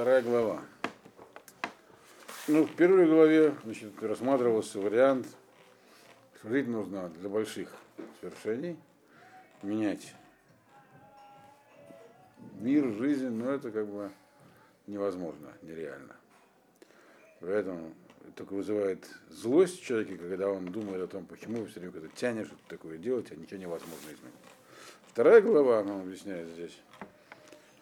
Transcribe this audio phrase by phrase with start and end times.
[0.00, 0.62] Вторая глава.
[2.48, 5.26] Ну, в первой главе значит, рассматривался вариант,
[6.40, 7.70] смотреть нужно для больших
[8.18, 8.78] свершений,
[9.62, 10.14] менять
[12.60, 14.10] мир, жизнь, но это как бы
[14.86, 16.16] невозможно, нереально.
[17.40, 17.92] Поэтому
[18.36, 22.46] только вызывает злость в человеке, когда он думает о том, почему все время когда тянет
[22.46, 24.34] что-то такое делать, а ничего невозможно изменить.
[25.08, 26.80] Вторая глава, она объясняет здесь,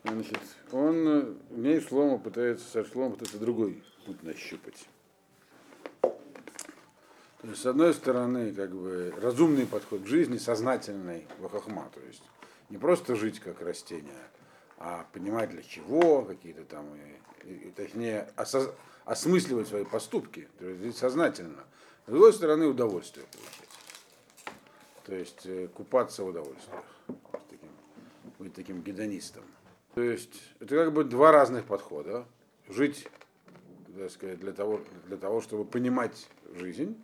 [0.04, 0.40] Значит,
[0.72, 4.88] он в ней Шлома пытается, со Шлома пытается другой путь нащупать.
[6.00, 12.22] То есть, с одной стороны, как бы разумный подход к жизни, сознательный вахахма, то есть
[12.68, 14.28] не просто жить как растение,
[14.76, 16.86] а понимать для чего, какие-то там,
[17.44, 18.70] и, и, точнее, осоз,
[19.04, 21.64] осмысливать свои поступки, то есть жить сознательно.
[22.06, 23.68] С другой стороны, удовольствие получать.
[25.04, 26.84] То есть э, купаться в удовольствиях,
[27.48, 27.70] таким,
[28.38, 29.44] быть таким гедонистом.
[29.98, 32.24] То есть это как бы два разных подхода.
[32.68, 33.08] Жить,
[33.96, 36.96] так сказать, для того, для того, чтобы понимать жизнь,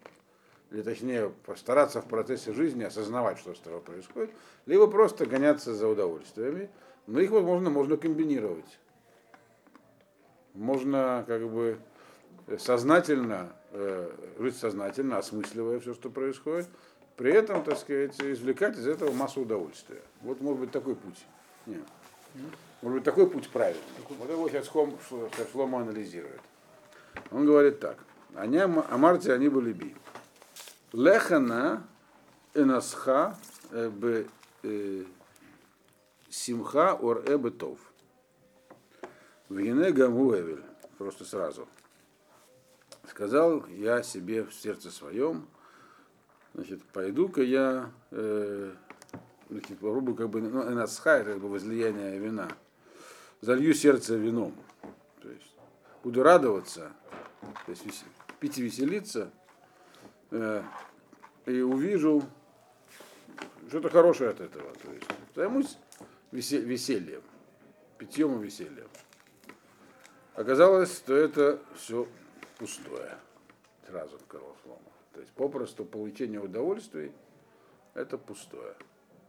[0.70, 4.30] или точнее постараться в процессе жизни осознавать, что с тобой происходит,
[4.66, 6.70] либо просто гоняться за удовольствиями.
[7.08, 8.78] Но их, возможно, можно комбинировать.
[10.52, 11.80] Можно как бы
[12.58, 16.68] сознательно, э, жить сознательно, осмысливая все, что происходит,
[17.16, 20.02] при этом, так сказать, извлекать из этого массу удовольствия.
[20.20, 21.26] Вот может быть такой путь.
[21.66, 21.82] Нет.
[22.84, 23.80] Может быть, такой путь правильный.
[24.10, 24.98] Вот его сейчас Хом,
[25.50, 26.42] Шлома анализирует.
[27.30, 27.96] Он говорит так.
[28.34, 29.96] Они, Амарти, они были би.
[30.92, 31.82] Лехана
[32.52, 33.38] энасха
[33.70, 34.26] б
[36.28, 37.78] симха ор эбе тов.
[39.48, 40.62] Вине гаму эвель.
[40.98, 41.66] Просто сразу.
[43.08, 45.48] Сказал я себе в сердце своем,
[46.52, 48.74] значит, пойду-ка я, э,
[49.80, 52.50] попробую как бы, ну, энасха, как бы возлияние вина
[53.44, 54.54] залью сердце вином.
[55.20, 55.54] То есть
[56.02, 56.92] буду радоваться,
[57.66, 58.04] то есть
[58.40, 59.30] пить и веселиться,
[60.30, 60.62] э,
[61.46, 62.22] и увижу
[63.68, 64.72] что-то хорошее от этого.
[64.74, 65.78] То есть займусь
[66.32, 67.22] весельем,
[67.98, 68.88] питьем и весельем.
[70.34, 72.08] Оказалось, что это все
[72.58, 73.18] пустое.
[73.86, 74.18] Сразу
[74.62, 74.80] Шлома.
[75.12, 77.12] То есть попросту получение удовольствий
[77.92, 78.74] это пустое.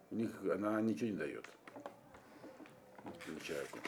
[0.09, 1.46] У них она ничего не дает
[3.46, 3.80] человеку.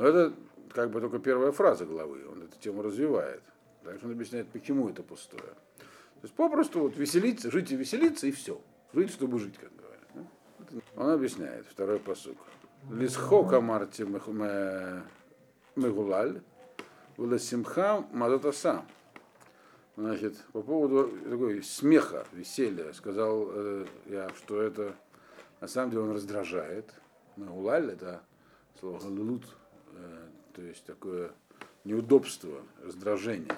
[0.00, 0.32] Но это
[0.72, 3.42] как бы только первая фраза главы, он эту тему развивает.
[3.84, 5.42] Дальше он объясняет, почему это пустое.
[5.42, 8.58] То есть попросту вот веселиться, жить и веселиться, и все.
[8.94, 10.08] Жить, чтобы жить, как говорят.
[10.96, 12.38] Он объясняет, второй посук.
[12.90, 14.06] Лисхока марти
[15.76, 16.40] мегулаль,
[17.38, 18.86] симха мадатаса.
[19.98, 24.94] Значит, по поводу такой смеха, веселья, сказал э, я, что это
[25.60, 26.90] на самом деле он раздражает.
[27.36, 28.22] Мегулаль это
[28.80, 29.59] слово Э,
[30.52, 31.32] то есть такое
[31.84, 33.56] неудобство, раздражение.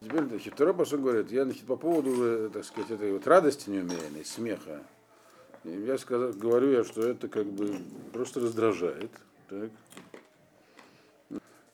[0.00, 3.70] Теперь значит, второй посыл говорит, я значит, по поводу, э, так сказать, этой вот радости
[3.70, 4.82] неумеренной, смеха,
[5.64, 7.78] я сказал, говорю я, что это как бы
[8.12, 9.10] просто раздражает.
[9.48, 9.70] Так.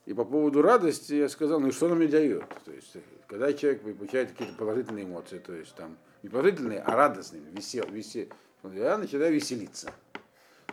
[0.06, 2.44] И по поводу радости я сказал, ну и что она мне дает?
[2.64, 7.42] То есть, когда человек получает какие-то положительные эмоции, то есть там не положительные, а радостные,
[7.52, 8.26] весел, весел,
[8.72, 9.92] я начинаю веселиться.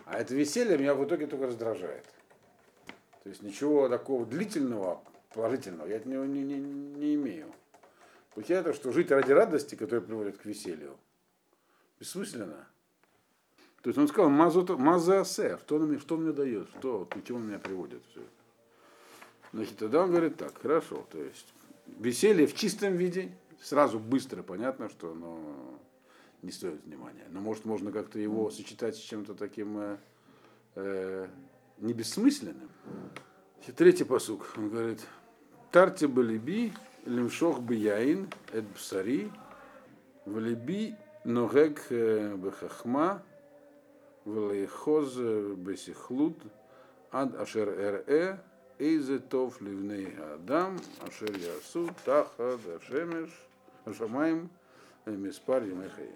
[0.05, 2.05] А это веселье меня в итоге только раздражает.
[3.23, 5.01] То есть ничего такого длительного,
[5.33, 7.53] положительного я от него не, не, не имею.
[8.33, 10.97] Получается, что жить ради радости, которая приводит к веселью,
[11.99, 12.67] бессмысленно.
[13.81, 17.39] То есть он сказал, мазасе, что он мне, что он мне дает, что, к чему
[17.39, 18.01] он меня приводит.
[18.11, 18.21] Все.
[19.53, 21.53] Значит, тогда он говорит так, хорошо, то есть
[21.97, 23.31] веселье в чистом виде,
[23.61, 25.79] сразу быстро понятно, что оно
[26.41, 27.25] не стоит внимания.
[27.29, 29.97] Но может можно как-то его сочетать с чем-то таким э,
[30.75, 31.27] э,
[31.79, 32.69] не бессмысленным.
[33.67, 34.99] И третий посук, он говорит,
[35.71, 36.73] Тарти балиби,
[37.05, 39.31] лимшох бияин, эд бсари,
[40.25, 43.21] валиби ногек э, бехахма,
[44.25, 46.37] валейхоз э, бесихлут,
[47.11, 48.39] ад ашер эрэ,
[48.79, 53.29] эйзе тов ливней адам, ашер ясу, тахад ашемеш,
[53.85, 54.49] ашамаем,
[55.05, 56.15] э, миспар ямехаим.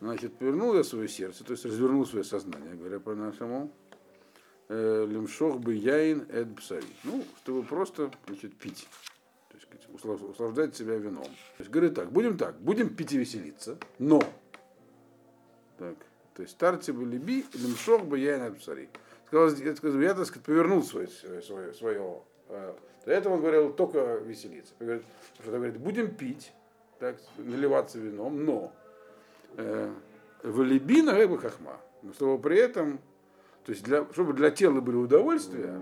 [0.00, 3.70] Значит, повернул я свое сердце, то есть развернул свое сознание, говоря по нашему
[4.70, 6.86] лимшох бы яин эд бсари.
[7.04, 8.88] Ну, чтобы просто значит, пить.
[9.48, 11.24] То есть услаждать себя вином.
[11.24, 14.22] То есть говорит так, будем так, будем пить и веселиться, но.
[15.78, 15.96] Так,
[16.34, 18.88] то есть старцы были би, лимшох бы яин эд бсари.
[19.26, 22.74] Сказал, я, так сказать, повернул свое, свое, свое э,
[23.04, 24.74] до этого он говорил только веселиться.
[24.80, 25.04] Он говорит,
[25.40, 26.52] что говорит, будем пить,
[26.98, 28.72] так, наливаться вином, но
[29.56, 29.92] э,
[30.42, 31.80] в либина рыба хахма.
[32.02, 33.00] Но чтобы при этом
[33.70, 35.72] то есть, для, чтобы для тела были удовольствия,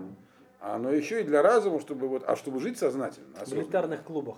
[0.61, 3.25] А оно еще и для разума, чтобы вот, а чтобы жить сознательно.
[3.43, 4.37] В элитарных клубах.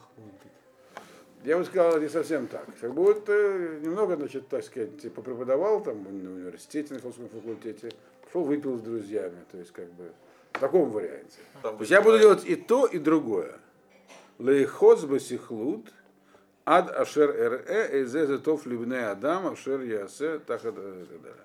[1.43, 2.65] Я бы сказал, не совсем так.
[2.79, 7.41] Как бы вот э, немного, значит, так сказать, типа преподавал там на университете, на философском
[7.41, 7.91] факультете,
[8.23, 10.13] пошел выпил с друзьями, то есть как бы
[10.53, 11.39] в таком варианте.
[11.61, 13.59] Там То есть я буду делать и то, и другое.
[14.39, 15.91] Лейхоз басихлут,
[16.65, 21.43] ад ашер ре, эзе зетов любне адам, ашер ясе, тахад и так далее.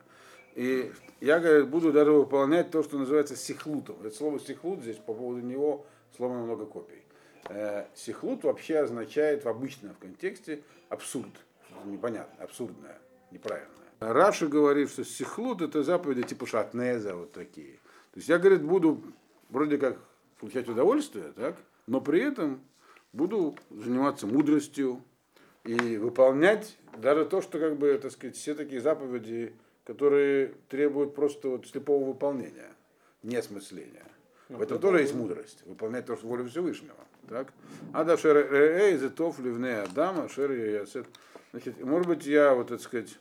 [0.56, 3.96] И я, говорит, буду даже выполнять то, что называется сихлутом.
[4.00, 5.84] Это слово сихлут здесь по поводу него
[6.16, 7.02] сломано много копий.
[7.50, 11.30] Э, Сихлут вообще означает в обычном контексте абсурд.
[11.66, 12.98] Что-то Непонятно, абсурдное,
[13.30, 13.70] неправильное.
[14.00, 17.74] Раша говорит, что сихлут это заповеди типа шатнеза, вот такие.
[18.12, 19.02] То есть я, говорит, буду
[19.50, 19.98] вроде как
[20.40, 21.56] получать удовольствие, так,
[21.86, 22.62] но при этом
[23.12, 25.02] буду заниматься мудростью
[25.64, 29.54] и выполнять даже то, что, как бы, так сказать, все такие заповеди,
[29.86, 32.72] которые требуют просто вот слепого выполнения,
[33.22, 34.04] не осмысления.
[34.48, 36.96] В этом тоже есть мудрость, выполнять то, что воля Всевышнего.
[37.28, 37.52] Так?
[37.92, 41.06] Ада шер эй зетов ливне Адама, шер ясет.
[41.52, 43.18] Значит, может быть, я, вот, так сказать,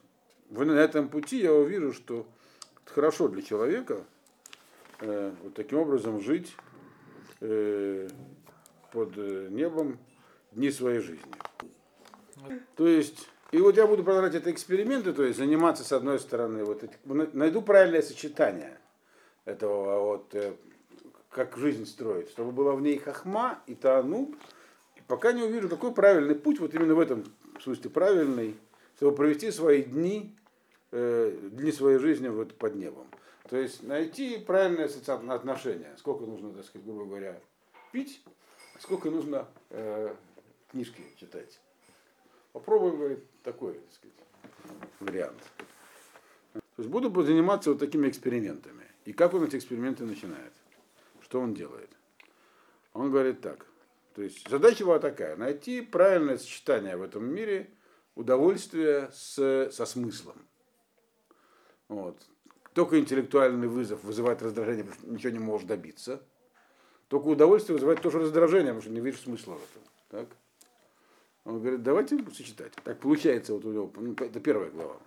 [0.50, 2.28] на этом пути я увижу, что
[2.86, 4.04] хорошо для человека
[5.00, 6.56] э, вот таким образом жить
[7.42, 8.08] э,
[8.92, 9.98] под э, небом
[10.52, 11.32] дни своей жизни.
[12.76, 16.66] То есть, и вот я буду продолжать это эксперименты, то есть заниматься с одной стороны,
[16.66, 16.84] вот
[17.34, 18.78] найду правильное сочетание
[19.46, 20.56] этого вот, э,
[21.30, 24.36] как жизнь строить, чтобы была в ней хахма и таанук,
[24.98, 27.24] и пока не увижу, какой правильный путь, вот именно в этом
[27.62, 28.58] смысле правильный,
[28.98, 30.36] чтобы провести свои дни,
[30.92, 33.08] э, дни своей жизни вот под небом.
[33.50, 37.40] То есть найти правильное социальное отношение, сколько нужно, так сказать, грубо говоря,
[37.94, 38.22] пить,
[38.76, 40.14] а сколько нужно э,
[40.72, 41.62] книжки читать.
[42.52, 44.18] Попробуем, говорит, такой, так сказать,
[45.00, 45.42] вариант.
[46.54, 48.84] То есть буду заниматься вот такими экспериментами.
[49.06, 50.52] И как он эти эксперименты начинает?
[51.22, 51.90] Что он делает?
[52.94, 53.66] Он говорит так.
[54.16, 57.70] То есть задача была такая, найти правильное сочетание в этом мире
[58.16, 60.38] удовольствия с, со смыслом.
[61.88, 62.18] Вот.
[62.74, 66.22] Только интеллектуальный вызов вызывает раздражение, потому что ничего не можешь добиться.
[67.08, 69.84] Только удовольствие вызывает тоже раздражение, потому что не видишь смысла в этом.
[70.10, 70.30] Так?
[71.46, 72.74] Он говорит, давайте сочетать.
[72.84, 74.98] Так получается вот у него, ну, это первая глава.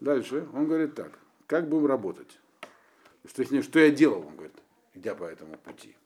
[0.00, 2.38] Дальше он говорит так, как будем работать?
[3.24, 4.54] Что, что я делал, он говорит,
[4.94, 5.96] идя по этому пути.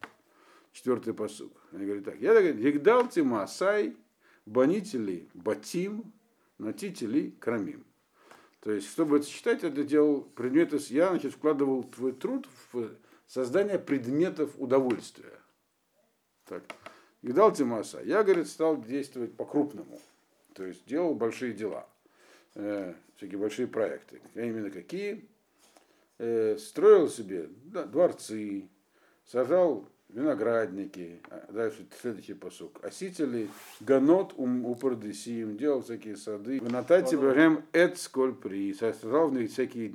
[0.73, 1.53] Четвертый посук.
[1.73, 3.97] Он говорит так, я говорит, Егдал Тимасай,
[4.47, 6.13] банители Батим,
[6.59, 7.85] натители Крамим.
[8.61, 12.91] То есть, чтобы это сочетать, это делал предметы, я, значит, вкладывал твой труд в
[13.27, 15.41] создание предметов удовольствия.
[16.45, 16.63] Так.
[17.23, 18.01] И дал Тимаса.
[18.03, 20.01] Я, говорит, стал действовать по-крупному.
[20.55, 21.87] То есть делал большие дела.
[22.55, 24.21] Э, всякие большие проекты.
[24.35, 25.25] А именно какие?
[26.19, 28.69] Э, строил себе да, дворцы,
[29.27, 32.83] сажал виноградники, а дальше следующий посук.
[32.85, 33.49] Осители
[33.81, 36.59] ганот ум упардесим, делал всякие сады.
[36.59, 39.95] Винатати бахем эт сколь при, сажал в них всякие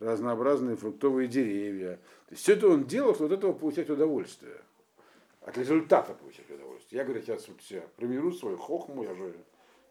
[0.00, 1.96] разнообразные фруктовые деревья.
[2.26, 4.56] То есть все это он делал, чтобы от этого получать удовольствие.
[5.44, 6.98] От результата получать удовольствие.
[7.00, 9.34] Я, говорю, сейчас вот все примеру свою хохму, я же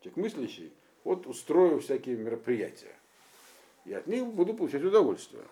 [0.01, 0.71] человек мыслящий,
[1.03, 2.95] вот устрою всякие мероприятия.
[3.85, 5.43] И от них буду получать удовольствие.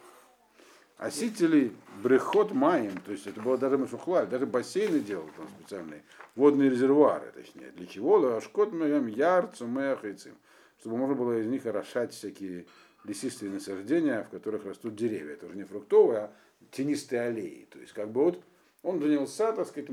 [0.97, 1.71] Осители
[2.03, 6.03] брехот маем, то есть это было даже мешухлаль, даже бассейны делал там специальные,
[6.35, 7.71] водные резервуары, точнее.
[7.71, 8.18] Для чего?
[8.18, 10.35] Лашкот маем яр, цумех и цим.
[10.79, 12.65] Чтобы можно было из них орошать всякие
[13.06, 15.33] лесистые насаждения, в которых растут деревья.
[15.33, 16.33] Это уже не фруктовые, а
[16.71, 17.68] тенистые аллеи.
[17.69, 18.44] То есть как бы вот
[18.83, 19.90] он занялся, так сказать,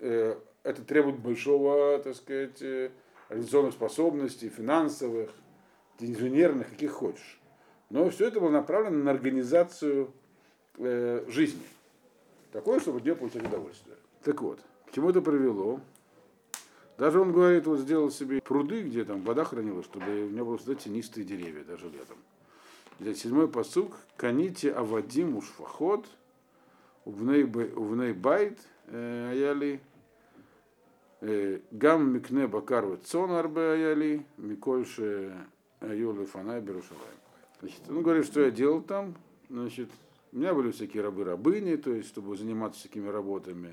[0.00, 2.90] э, это требует большого, так сказать, э,
[3.28, 5.30] организационных способностей, финансовых,
[5.98, 7.40] инженерных, каких хочешь.
[7.88, 10.12] Но все это было направлено на организацию
[10.78, 11.62] э, жизни.
[12.52, 13.96] Такое, чтобы от нее получать удовольствие.
[14.22, 15.80] Так вот, к чему это привело?
[16.98, 20.58] Даже он говорит, вот сделал себе пруды, где там вода хранилась, чтобы у него было
[20.58, 22.18] всегда тенистые деревья, даже летом.
[23.16, 23.96] Седьмой посук.
[24.16, 26.19] Каните авадим ушфахот, увней
[27.04, 29.80] байт э, аяли,
[31.70, 35.32] гам микне бакар цон арбе аяли, микольше
[35.80, 37.20] аюлы фанай берушалаем.
[37.60, 39.14] Значит, он говорит, что я делал там.
[39.48, 39.90] Значит,
[40.32, 43.70] у меня были всякие рабы-рабыни, то есть, чтобы заниматься всякими работами.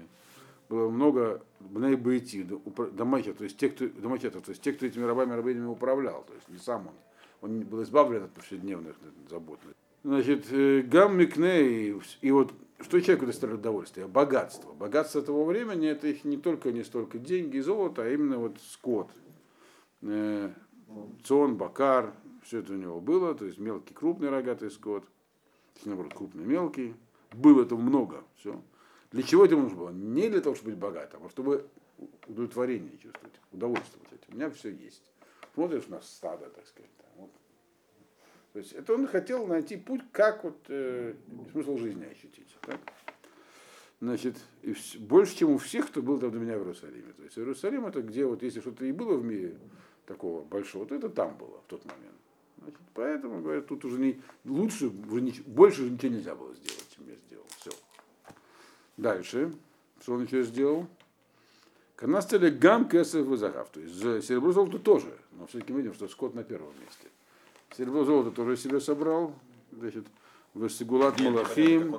[0.69, 2.46] Было много бней-байти,
[2.91, 6.50] домахетов, то есть тех, кто, домахетов, то есть тех, кто этими рабами-рабынями управлял, то есть
[6.50, 6.93] не сам он.
[7.41, 8.98] Он был избавлен от повседневных
[9.29, 9.60] забот.
[10.03, 14.07] Значит, э, гам микне, и, и вот что человеку доставляет удовольствие?
[14.07, 14.74] Богатство.
[14.74, 18.57] Богатство того времени это их не только не столько деньги и золото, а именно вот
[18.62, 19.12] скот.
[20.01, 20.51] Э,
[21.24, 25.03] Цон, бакар, все это у него было, то есть мелкий, крупный рогатый скот,
[25.86, 26.96] наоборот, крупный, мелкий.
[27.34, 28.62] Было это много, все.
[29.12, 29.89] Для чего это нужно было?
[29.89, 31.67] Не для того, чтобы быть богатым, а чтобы
[32.27, 34.03] удовлетворение чувствовать, удовольствие.
[34.29, 35.12] У меня все есть.
[35.53, 36.91] Смотришь на стадо, так сказать.
[38.54, 41.13] То есть это он хотел найти путь, как вот э,
[41.51, 42.48] смысл жизни ощутить.
[42.62, 42.80] Так?
[44.00, 47.13] Значит, и в, больше, чем у всех, кто был там до меня в Иерусалиме.
[47.13, 49.58] То есть Иерусалим это где вот если что-то и было в мире
[50.06, 52.16] такого большого, то это там было в тот момент.
[52.60, 56.88] Значит, поэтому, говорят, тут уже не лучше, уже не, больше уже ничего нельзя было сделать,
[56.96, 57.46] чем я сделал.
[57.60, 57.72] Все.
[58.98, 59.54] Дальше.
[60.01, 60.88] Что он еще сделал?
[61.96, 63.70] Канастели гам кесов и захав.
[63.70, 63.96] То есть
[64.27, 65.18] серебро золото тоже.
[65.32, 67.08] Но все-таки мы видим, что скот на первом месте.
[67.75, 69.33] Серебро золото тоже себе собрал.
[69.71, 70.05] Значит,
[70.53, 71.95] в Сигулат Малахим,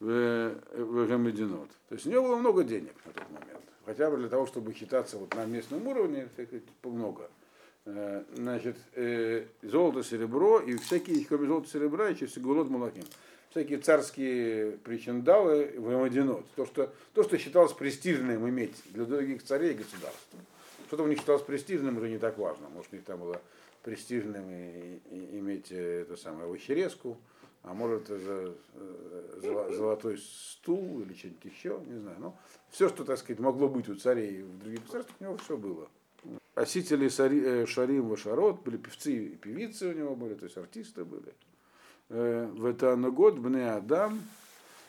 [0.00, 1.68] в Гамединот.
[1.88, 3.60] То есть у него было много денег на тот момент.
[3.84, 7.28] Хотя бы для того, чтобы считаться вот на местном уровне, так сказать, много.
[7.84, 13.04] Э, значит, э, золото, серебро и всякие, кроме золота, серебра, еще Сигулот Малахим
[13.54, 16.44] всякие царские причиндалы в Амадинот.
[16.56, 20.26] То что, то, что считалось престижным иметь для других царей и государств.
[20.88, 22.68] Что-то у них считалось престижным, уже не так важно.
[22.68, 23.40] Может, у них там было
[23.84, 27.18] престижным и, и, иметь э, это самое овощерезку,
[27.62, 32.16] а может это э, золотой стул или что-нибудь еще, не знаю.
[32.18, 32.38] Но
[32.70, 35.88] все, что, так сказать, могло быть у царей в других государствах, у него все было.
[36.54, 41.32] Осители э, Шарим Вашарот, были певцы и певицы у него были, то есть артисты были.
[42.10, 44.20] В это год Бне Адам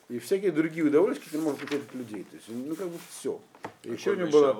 [0.09, 2.23] и всякие другие удовольствия, которые можно получать от людей.
[2.25, 3.41] То есть, ну, как бы все.
[3.83, 4.53] Еще у него было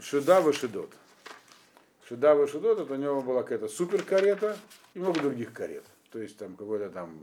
[0.00, 0.90] Шедава Шедот.
[2.08, 4.56] Шедава Шедот, это у него была какая-то супер карета
[4.94, 5.84] и много других карет.
[6.12, 7.18] То есть там какой-то там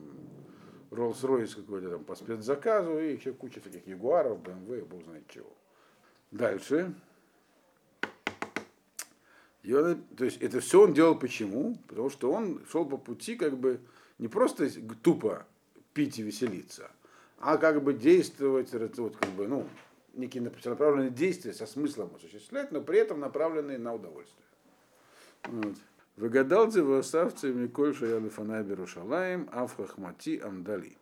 [0.92, 5.50] Rolls-Royce какой-то там по спецзаказу и еще куча таких Ягуаров, BMW, бог знает чего.
[6.32, 6.94] Дальше.
[9.62, 11.78] И он, то есть это все он делал почему?
[11.88, 13.80] Потому что он шел по пути как бы
[14.18, 14.70] не просто
[15.02, 15.46] тупо
[15.94, 16.92] пить и веселиться,
[17.40, 19.66] а как бы действовать, вот, как бы, ну,
[20.14, 24.44] некие направленные действия со смыслом осуществлять, но при этом направленные на удовольствие.
[25.46, 25.76] Вот.
[26.16, 30.98] Выгадал Дзевасавцы Миколь Шаяли Фанайберу Шалаем, Афхахмати Амдали.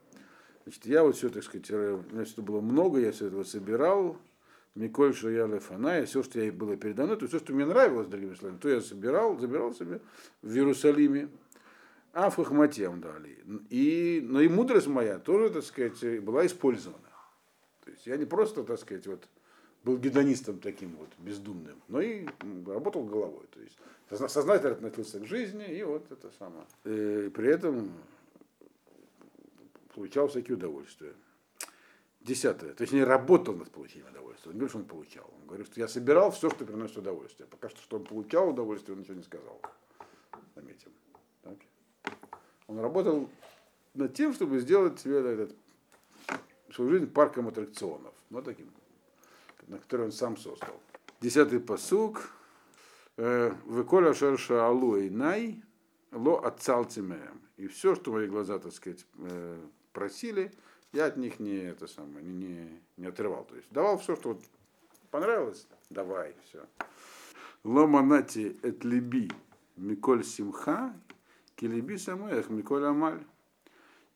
[0.64, 4.18] Значит, я вот все, так сказать, значит, это было много, я все это собирал,
[4.76, 8.36] Миколь Шаяли Фанай, все, что я было передо мной, то все, что мне нравилось, другими
[8.36, 10.00] словами, то я собирал, забирал себе
[10.42, 11.30] в Иерусалиме,
[12.14, 13.40] а в хохмате дали.
[13.70, 17.00] И, но и мудрость моя тоже, так сказать, была использована.
[17.84, 19.28] То есть я не просто, так сказать, вот
[19.84, 22.28] был гедонистом таким вот бездумным, но и
[22.68, 23.46] работал головой.
[23.52, 23.78] То есть
[24.32, 26.66] сознательно относился к жизни, и вот это самое.
[26.86, 27.92] И при этом
[29.94, 31.14] получал всякие удовольствия.
[32.22, 32.74] Десятое.
[32.74, 34.52] То есть не работал над получением удовольствия.
[34.52, 35.34] Он говорит, что он получал.
[35.42, 37.48] Он говорит, что я собирал все, что приносит удовольствие.
[37.48, 39.60] Пока что, что он получал удовольствие, он ничего не сказал.
[40.56, 40.92] Заметим.
[42.68, 43.28] Он работал
[43.96, 45.56] над тем, чтобы сделать себе этот,
[46.74, 48.14] свою жизнь парком аттракционов.
[48.30, 48.72] Ну, таким,
[49.72, 50.80] на который он сам создал.
[51.22, 52.30] Десятый посук.
[53.18, 55.62] «Э, Выколя шерша алу и най,
[56.12, 56.88] ло отцал
[57.58, 59.60] И все, что мои глаза, так сказать, э,
[59.94, 60.52] просили,
[60.92, 63.46] я от них не, это самое, не, не, отрывал.
[63.46, 64.44] То есть давал все, что вот
[65.10, 66.66] понравилось, давай, все.
[67.64, 69.30] Ломанати эт либи
[69.76, 70.94] Миколь Симха
[71.56, 73.24] Келеби самоях Миколь Амаль.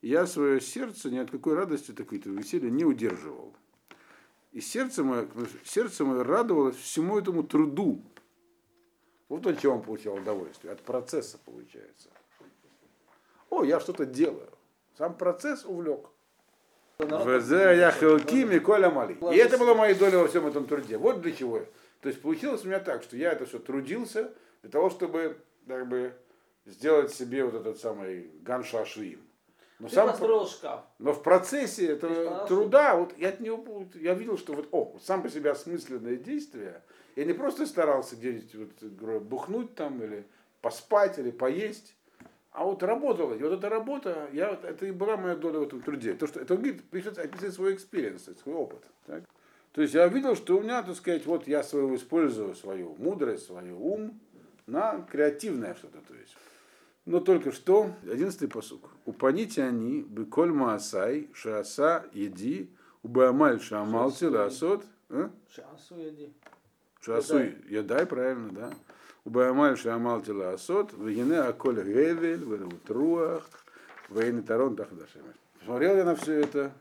[0.01, 3.53] Я свое сердце ни от какой радости, такой то веселья не удерживал.
[4.55, 5.27] И сердце мое,
[5.65, 8.01] сердце мое радовалось всему этому труду.
[9.27, 10.71] Вот от чего он получал удовольствие.
[10.71, 12.07] От процесса получается.
[13.49, 14.47] О, я что-то делаю.
[14.97, 16.07] Сам процесс увлек.
[19.33, 20.97] И это была моя доля во всем этом труде.
[20.97, 21.59] Вот для чего.
[21.99, 25.85] То есть получилось у меня так, что я это все трудился для того, чтобы как
[25.89, 26.13] бы,
[26.65, 29.19] сделать себе вот этот самый גן שעשועים.
[29.77, 30.15] Но, Ты сам,
[30.47, 30.85] шкаф.
[30.99, 35.21] но в процессе этого труда, вот я от него я видел, что вот, о, сам
[35.21, 36.81] по себе осмысленное действие,
[37.17, 38.55] я не просто старался где-нибудь
[39.01, 40.25] вот, бухнуть там или
[40.61, 41.95] поспать или поесть,
[42.51, 43.33] а вот работала.
[43.33, 46.13] И вот эта работа, я, это и была моя доля в этом труде.
[46.13, 48.81] То, что, это он говорит, пишет, описывает свой экспириенс, свой опыт.
[49.05, 49.23] Так?
[49.73, 53.47] То есть я видел, что у меня, так сказать, вот я свою использую свою мудрость,
[53.47, 54.21] свой ум
[54.67, 55.99] на креативное что-то.
[56.07, 56.33] То есть.
[57.05, 58.89] Но только что, одиннадцатый посук.
[59.05, 62.69] Упаните они, быколь маасай, шааса еди,
[63.03, 64.83] убаамаль шаамал тиласот.
[65.09, 65.29] А?
[65.47, 66.33] Шаасу еди.
[67.01, 67.37] Шаасу
[67.69, 68.73] едай, правильно, да.
[69.23, 73.47] Убаамаль шаамал тиласот, вегене аколь гевель, верутруах,
[74.09, 75.21] вейны тарон тахдашем.
[75.59, 76.71] Посмотрел я на все это,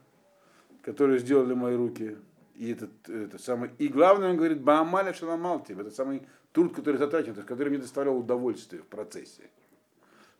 [0.82, 2.16] которое сделали мои руки,
[2.54, 7.34] и этот, это самый, и главное, он говорит, Баамаля Шаламалти, это самый труд, который затрачен,
[7.34, 9.50] который мне доставлял удовольствие в процессе.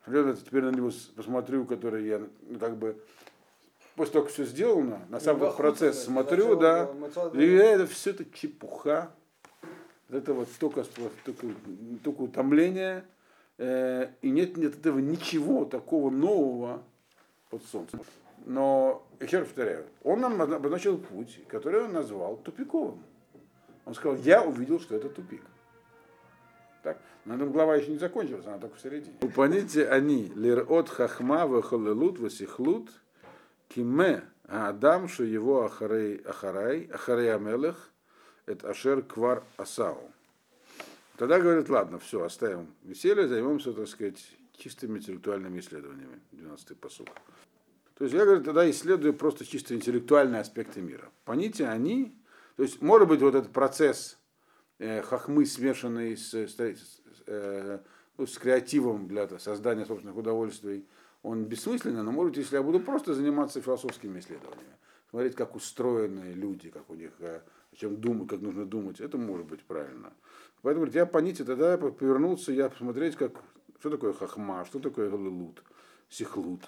[0.07, 3.03] Я теперь на него посмотрю, который я ну, как бы
[3.97, 6.91] после того, как все сделано, на сам Бахут, процесс да, смотрю, да,
[7.33, 9.11] и это все это чепуха.
[10.11, 11.47] Это вот столько, столько,
[12.01, 13.05] столько утомления,
[13.57, 16.83] э, и нет, нет этого ничего такого нового
[17.49, 18.01] под солнцем.
[18.45, 23.03] Но, еще раз повторяю, он нам обозначил путь, который он назвал тупиковым.
[23.87, 25.43] Он сказал, я увидел, что это тупик.
[26.83, 26.99] Так?
[27.25, 29.17] На этом глава еще не закончилась, она только в середине.
[29.23, 32.91] Упаните они, лирот хахма вахалелут васихлут,
[33.69, 37.91] киме адам, что его ахарей ахарай, ахарей амелех,
[38.45, 40.13] это ашер квар асау.
[41.17, 44.23] Тогда говорит, ладно, все, оставим веселье, займемся, так сказать,
[44.57, 46.21] чистыми интеллектуальными исследованиями.
[46.33, 47.11] 12-й посуд.
[47.97, 51.11] То есть я, говорю, тогда исследую просто чисто интеллектуальные аспекты мира.
[51.25, 52.15] Понятия они,
[52.57, 54.19] то есть может быть вот этот процесс
[54.79, 56.57] э, хохмы, смешанный с, с,
[57.27, 57.79] э,
[58.17, 60.87] ну, с креативом для создания собственных удовольствий,
[61.23, 64.77] он бессмысленный, но может быть, если я буду просто заниматься философскими исследованиями,
[65.11, 67.41] смотреть, как устроены люди, как у них, э,
[67.73, 70.13] о чем думать, как нужно думать, это может быть правильно.
[70.63, 73.33] Поэтому говорит, я по нити тогда повернулся, я посмотреть, как,
[73.81, 75.63] что такое хахма, что такое галилут,
[76.09, 76.63] сихлут.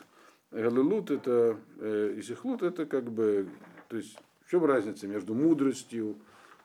[0.51, 3.49] Галилут это, э, и сихлут это как бы,
[3.89, 6.17] то есть в чем разница между мудростью,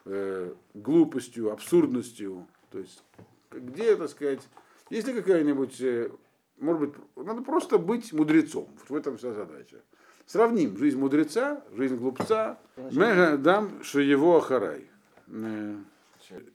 [0.05, 3.03] э, глупостью, абсурдностью, то есть
[3.51, 4.41] где, так сказать,
[4.89, 6.11] есть ли какая-нибудь, э,
[6.57, 9.77] может быть, надо просто быть мудрецом, в этом вся задача.
[10.25, 14.89] Сравним жизнь мудреца, жизнь глупца, мега дам, что его ахарай.
[15.27, 15.75] Э,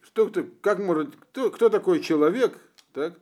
[0.02, 2.58] что, кто, как может, кто, кто такой человек,
[2.92, 3.14] так,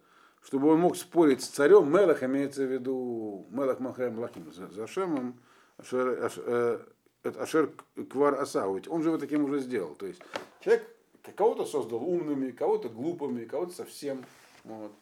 [0.43, 4.87] чтобы он мог спорить с царем, Мелах имеется в виду Мелах Махаем Лахим, за, за
[4.87, 5.41] Шемом,
[5.79, 6.79] Ашер, Аш, э,
[7.25, 7.71] Ашер
[8.11, 9.95] Квар Асау, он же его таким уже сделал.
[9.95, 10.21] То есть
[10.61, 10.87] человек
[11.33, 14.25] кого-то создал умными, кого-то глупыми, кого-то совсем.
[14.65, 14.93] Вот.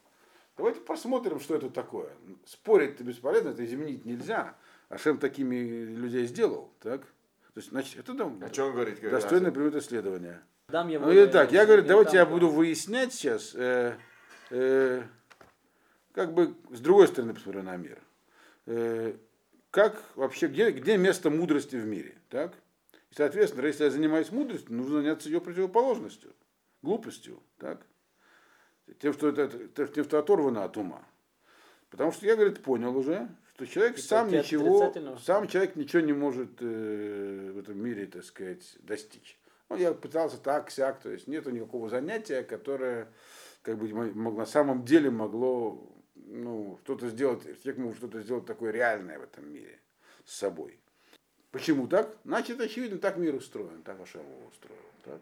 [0.57, 2.11] Давайте посмотрим, что это такое.
[2.45, 4.55] Спорить-то бесполезно, это изменить нельзя.
[4.89, 7.01] Ашем такими людей сделал, так?
[7.55, 9.01] То есть, значит, это да, О чем говорить?
[9.01, 10.43] достойное привод исследования.
[10.69, 13.97] Дам его, Ну и так, я говорю, давайте я буду выяснять сейчас, э,
[14.51, 15.03] э,
[16.13, 17.99] как бы с другой стороны посмотрю на мир.
[18.67, 19.15] Э,
[19.71, 22.55] как вообще, где, где место мудрости в мире, так?
[23.13, 26.33] И, соответственно, если я занимаюсь мудростью, нужно заняться ее противоположностью,
[26.81, 27.87] глупостью, так?
[29.01, 31.07] Тем, что это, тем, что оторвано от ума.
[31.91, 36.15] Потому что я, говорит, понял уже, что человек Это сам ничего, сам человек ничего не
[36.15, 39.39] может э, в этом мире, так сказать, достичь.
[39.69, 43.13] Ну, я пытался так, сяк, то есть нету никакого занятия, которое
[43.61, 48.47] как бы мо- мог- на самом деле могло ну, что-то сделать, человек мог что-то сделать
[48.47, 49.81] такое реальное в этом мире
[50.25, 50.82] с собой.
[51.53, 52.17] Почему так?
[52.25, 54.81] Значит, очевидно, так мир устроен, так Ашем его устроил.
[55.05, 55.21] Так?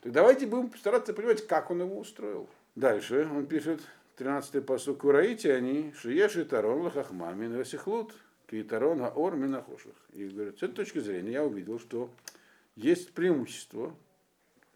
[0.00, 2.48] Так давайте будем стараться понимать, как он его устроил.
[2.76, 3.80] Дальше он пишет,
[4.16, 8.14] 13-й посук, «Ураите они, шиеш и тарон лахахма мин васихлут,
[8.46, 9.94] ки тарон аор минахоших».
[10.12, 12.08] И говорит, с этой точки зрения я увидел, что
[12.76, 13.94] есть преимущество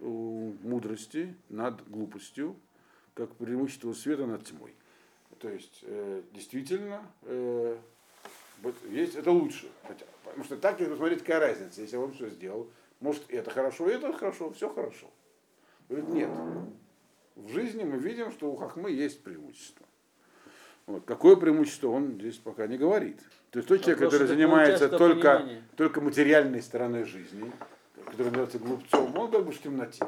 [0.01, 2.57] у мудрости над глупостью,
[3.15, 4.75] как преимущество света над тьмой.
[5.39, 7.79] То есть, э, действительно, э,
[8.91, 9.69] есть, это лучше.
[9.87, 12.69] Хотя, потому что так, если посмотреть, какая разница, если он все сделал,
[13.01, 15.07] может, и это хорошо, и это хорошо, все хорошо.
[15.89, 16.31] Говорит, нет.
[17.37, 19.87] В жизни мы видим, что у Хахмы есть преимущество.
[20.87, 21.05] Вот.
[21.05, 23.21] Какое преимущество, он здесь пока не говорит.
[23.51, 25.63] То есть тот человек, Вопрос, который занимается только, понимание.
[25.77, 27.53] только материальной стороной жизни,
[28.07, 30.05] который является глупцом, он как бы в темноте.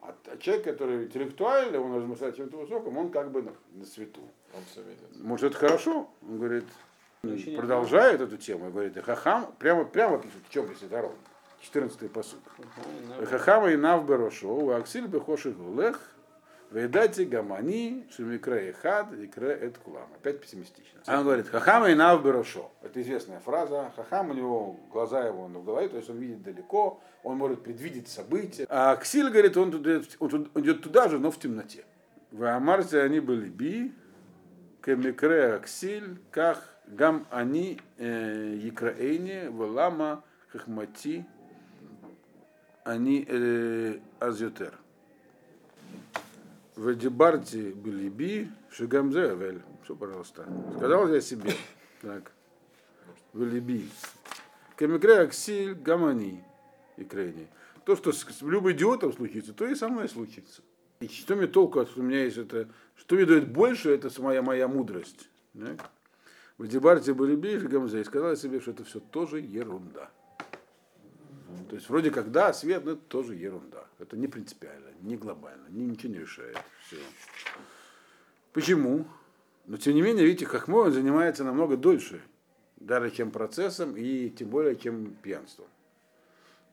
[0.00, 4.20] А человек, который интеллектуальный, он размышляет о чем-то высоком, он как бы на, на свету.
[4.54, 5.24] Он все видит.
[5.24, 6.10] Может, это хорошо?
[6.22, 6.64] Он говорит,
[7.56, 11.16] продолжает эту тему, и говорит, «И хахам, прямо, прямо пишет, в чем здесь это ровно.
[11.60, 12.40] 14 посуд.
[13.30, 16.00] Хахама и нав берошо, аксиль бехоши гулех,
[16.72, 20.08] вейдати гамани, шумикре хад, икре эт кулам.
[20.16, 21.00] Опять пессимистично.
[21.06, 22.72] А он говорит, хахама и нав берошо.
[22.82, 23.92] Это известная фраза.
[23.94, 28.08] Хахам у него, глаза его в голове, то есть он видит далеко, он может предвидеть
[28.08, 28.66] события.
[28.68, 31.84] А Аксиль, говорит, он туда- он идет туда же, но в темноте.
[32.32, 33.92] В Амарте они были би,
[34.84, 41.24] кемикре аксиль, ках гам они э, якраэйни, валама, хахмати,
[42.84, 44.74] они э, азютер.
[46.76, 49.62] В Дебарте Белиби, Шигамзе, Вель.
[49.84, 50.46] Все, пожалуйста.
[50.76, 51.52] Сказал я себе.
[52.00, 52.32] Так.
[53.32, 53.88] Белиби.
[54.76, 56.42] Камикре Аксиль Гамани
[56.96, 57.46] и Крейни.
[57.84, 60.62] То, что с, любым идиотом случится, то и со мной случится.
[61.00, 64.10] И что мне толку, от- что у меня есть это, что мне дает больше, это
[64.22, 65.28] моя, моя мудрость.
[65.52, 65.76] Да?
[66.62, 68.02] В Белиби, Шигамзе.
[68.02, 70.12] И сказал я себе, что это все тоже ерунда.
[71.68, 73.84] То есть вроде как да, свет, но это тоже ерунда.
[73.98, 76.56] Это не принципиально, не глобально, ни- ничего не решает.
[76.86, 76.98] Все.
[78.52, 79.06] Почему?
[79.66, 82.22] Но тем не менее, видите, Хахмой он занимается намного дольше.
[82.76, 85.66] даже чем процессом и тем более чем пьянством.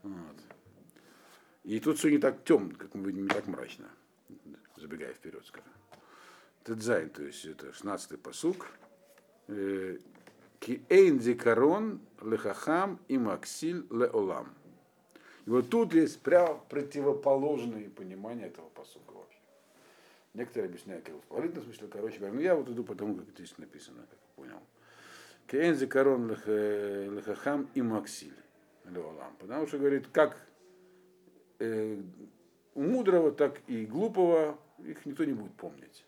[0.03, 0.37] Вот.
[1.63, 3.89] И тут все не так темно, как мы видим, не так мрачно,
[4.77, 5.71] забегая вперед, скажем.
[6.63, 8.67] Тедзайн, то есть это 16-й посук.
[9.49, 9.97] Э,
[10.59, 14.53] Ки эйн зикарон лехахам и максиль леолам.
[15.45, 19.39] И вот тут есть прямо противоположные понимания этого посука вообще.
[20.33, 23.57] Некоторые объясняют как в положительном смысле, короче говоря, ну я вот иду потому, как здесь
[23.57, 24.59] написано, как я понял.
[25.47, 28.35] Кейн зикарон лехахам и максиль
[28.83, 29.33] леолам.
[29.39, 30.37] Потому что, говорит, как
[31.59, 32.01] э,
[32.75, 36.05] у мудрого, так и глупого их никто не будет помнить.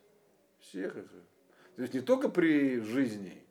[0.59, 1.05] Всех их.
[1.75, 3.43] То есть не только при жизни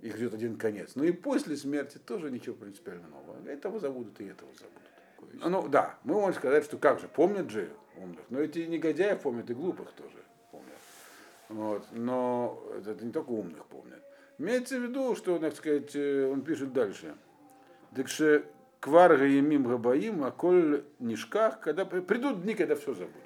[0.00, 3.46] их ждет один конец, но и после смерти тоже ничего принципиально нового.
[3.48, 5.42] Этого забудут и этого забудут.
[5.44, 9.50] Ну да, мы можем сказать, что как же, помнят же умных, но эти негодяев помнят
[9.50, 10.78] и глупых тоже помнят.
[11.48, 11.84] Вот.
[11.92, 14.02] Но это не только умных помнят.
[14.38, 17.16] Имеется в виду, что, так сказать, он пишет дальше.
[17.96, 18.44] Так что
[18.80, 23.24] квар гаемим габаим, а коль нишках, когда придут дни, когда все забудется.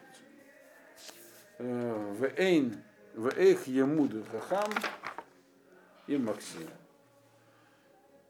[1.58, 2.82] В эйн,
[3.14, 4.70] в эйх емуд хахам
[6.06, 6.68] и максим.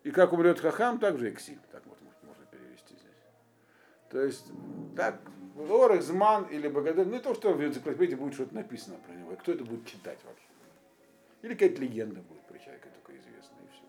[0.05, 1.61] И как умрет хахам, так же эксим.
[1.71, 3.11] Так вот можно перевести здесь.
[4.11, 4.47] То есть,
[4.97, 5.21] так,
[5.57, 9.37] Орах, Зман или Богодель, не то, что в энциклопедии будет что-то написано про него, и
[9.37, 10.47] кто это будет читать вообще.
[11.43, 13.83] Или какая-то легенда будет про человека только известная, и все.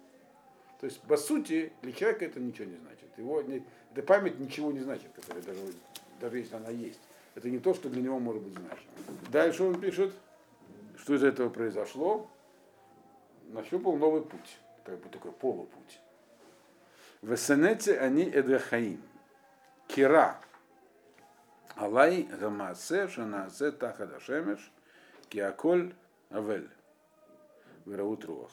[0.79, 3.09] То есть, по сути, для человека это ничего не значит.
[3.17, 5.59] Его не, эта память ничего не значит, которая даже,
[6.19, 6.99] даже если она есть.
[7.35, 8.91] Это не то, что для него может быть значимо.
[9.31, 10.13] Дальше он пишет,
[11.03, 12.29] что из этого произошло.
[13.49, 15.99] Нащупал новый путь, как бы такой полупуть.
[17.21, 19.03] В эсенете они эдрахаим.
[19.87, 20.39] Кира.
[21.75, 24.71] Алай гамаасе шанаасе тахада шемеш
[25.27, 25.93] киаколь
[26.31, 26.69] авель.
[27.85, 28.51] Вераут руах.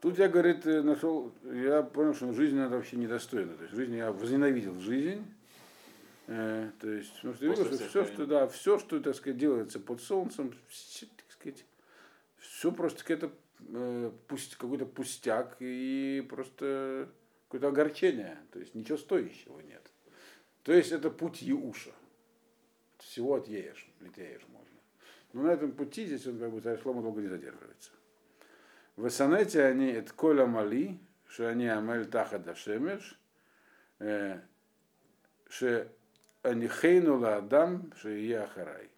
[0.00, 3.54] Тут я, говорит, нашел, я понял, что жизнь это вообще недостойна.
[3.54, 5.26] То есть жизнь я возненавидел жизнь.
[6.28, 10.00] Э, то есть, ну, видел, что все, что, да, все, что, так сказать, делается под
[10.00, 11.64] солнцем, все, так сказать,
[12.38, 17.08] все просто какое-то э, пусть, какой-то пустяк и просто
[17.44, 18.38] какое-то огорчение.
[18.52, 19.88] То есть ничего стоящего нет.
[20.64, 21.92] То есть это путь Еуша.
[22.98, 24.80] Всего от Ееш, летеешь можно.
[25.32, 27.92] Но на этом пути здесь он как бы Шлома долго не задерживается.
[28.96, 33.20] В Эсанете они это коля мали, что они амель таха дашемеш,
[35.48, 35.88] что
[36.46, 38.88] они хейнула адам, что я ахарай.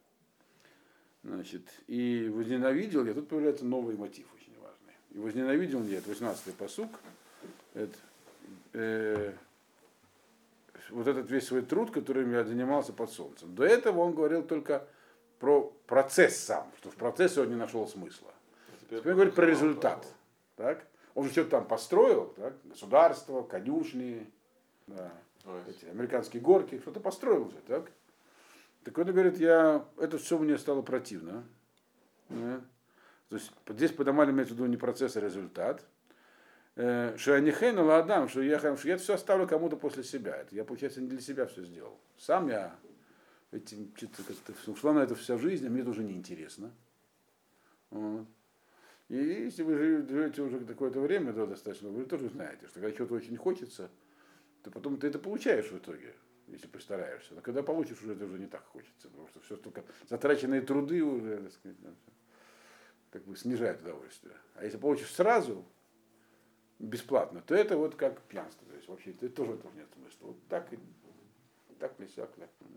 [1.25, 4.95] Значит, и возненавидел я, тут появляется новый мотив очень важный.
[5.11, 6.91] И возненавидел я, это 18-й посук,
[7.75, 7.97] это,
[8.75, 9.33] э,
[10.91, 13.55] вот этот весь свой труд, которым я занимался под солнцем.
[13.55, 14.87] До этого он говорил только
[15.39, 18.33] про процесс сам, что в процессе он не нашел смысла.
[18.83, 20.07] Теперь, Теперь говорит про результат.
[20.57, 20.87] Так?
[21.15, 22.55] Он же что-то там построил, так?
[22.65, 24.31] государство, конюшни,
[24.87, 25.13] да,
[25.67, 27.91] эти американские горки, что-то построил же, так?
[28.85, 31.45] Так он говорит, я, это все мне стало противно.
[32.29, 32.61] Да?
[33.29, 35.85] То есть здесь подомали имеется в не процесс, а результат.
[36.75, 40.37] Что я не хейну ладам, что я, что я все оставлю кому-то после себя.
[40.37, 41.99] Это я, получается, не для себя все сделал.
[42.17, 42.77] Сам я
[43.51, 46.71] этим, что-то, ушла на это вся жизнь, а мне это уже неинтересно.
[47.91, 48.27] Вот.
[49.09, 53.15] И если вы живете уже какое-то время, то достаточно, вы тоже знаете, что когда чего-то
[53.15, 53.91] очень хочется,
[54.63, 56.15] то потом ты это получаешь в итоге
[56.51, 57.35] если постараешься.
[57.35, 61.03] Но когда получишь, уже это уже не так хочется, потому что все столько затраченные труды
[61.03, 61.77] уже, так сказать,
[63.11, 64.35] как бы снижают удовольствие.
[64.55, 65.65] А если получишь сразу,
[66.79, 68.67] бесплатно, то это вот как пьянство.
[68.69, 70.29] То есть вообще это тоже, тоже нет смысла.
[70.29, 70.79] Вот так и
[71.79, 72.31] так не сяк.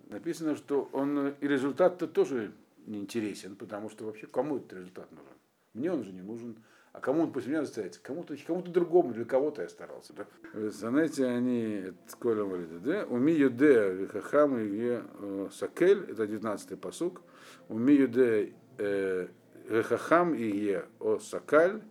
[0.09, 2.53] Написано, что он и результат-то тоже
[2.85, 5.33] не интересен, потому что вообще кому этот результат нужен?
[5.73, 6.63] Мне он же не нужен.
[6.93, 8.01] А кому он после меня достается?
[8.03, 10.13] Кому-то кому другому, для кого-то я старался.
[10.13, 10.25] да?
[10.71, 13.05] Знаете, они, Коля говорит, да?
[13.05, 17.21] Уми юдея вихахам и э, сакель, это 19-й посук.
[17.69, 19.27] Уми юдея э,
[19.69, 21.81] вихахам и е о сакаль,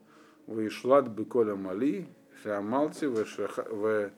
[0.46, 2.08] Вишлад бы Коля мали,
[2.42, 4.10] шамалти в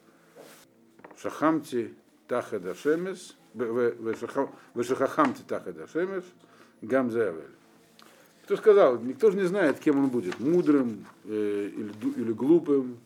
[1.17, 1.95] шахамти
[2.27, 6.25] тахедашемес, в шахамти тахедашемес,
[6.81, 7.62] гамзевель.
[8.45, 12.99] Кто сказал, никто же не знает, кем он будет, мудрым э, или, или глупым.